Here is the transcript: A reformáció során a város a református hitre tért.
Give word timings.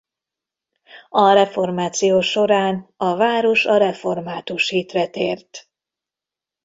A 1.09 1.31
reformáció 1.31 2.21
során 2.21 2.93
a 2.97 3.15
város 3.15 3.65
a 3.65 3.77
református 3.77 4.69
hitre 4.69 5.07
tért. 5.07 5.69